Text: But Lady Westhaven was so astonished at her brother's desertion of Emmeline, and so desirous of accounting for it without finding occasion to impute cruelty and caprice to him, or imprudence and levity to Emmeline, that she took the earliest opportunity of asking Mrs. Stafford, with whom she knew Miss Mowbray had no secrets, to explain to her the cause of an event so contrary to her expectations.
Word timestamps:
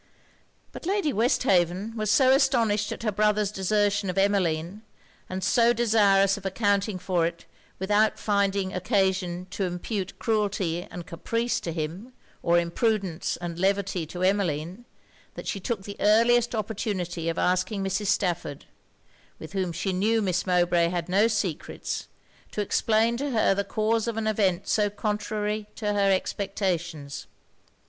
But 0.71 0.87
Lady 0.87 1.13
Westhaven 1.13 1.95
was 1.95 2.09
so 2.09 2.31
astonished 2.31 2.91
at 2.91 3.03
her 3.03 3.11
brother's 3.11 3.51
desertion 3.51 4.09
of 4.09 4.17
Emmeline, 4.17 4.81
and 5.29 5.43
so 5.43 5.73
desirous 5.73 6.37
of 6.37 6.43
accounting 6.47 6.97
for 6.97 7.27
it 7.27 7.45
without 7.77 8.17
finding 8.17 8.73
occasion 8.73 9.45
to 9.51 9.65
impute 9.65 10.17
cruelty 10.17 10.87
and 10.89 11.05
caprice 11.05 11.59
to 11.59 11.71
him, 11.71 12.13
or 12.41 12.57
imprudence 12.57 13.37
and 13.37 13.59
levity 13.59 14.07
to 14.07 14.23
Emmeline, 14.23 14.85
that 15.35 15.45
she 15.45 15.59
took 15.59 15.83
the 15.83 15.97
earliest 15.99 16.55
opportunity 16.55 17.29
of 17.29 17.37
asking 17.37 17.83
Mrs. 17.83 18.07
Stafford, 18.07 18.65
with 19.37 19.53
whom 19.53 19.71
she 19.71 19.93
knew 19.93 20.19
Miss 20.19 20.47
Mowbray 20.47 20.87
had 20.89 21.09
no 21.09 21.27
secrets, 21.27 22.07
to 22.49 22.61
explain 22.61 23.17
to 23.17 23.29
her 23.29 23.53
the 23.53 23.63
cause 23.63 24.07
of 24.07 24.17
an 24.17 24.25
event 24.25 24.67
so 24.67 24.89
contrary 24.89 25.67
to 25.75 25.93
her 25.93 26.11
expectations. 26.11 27.27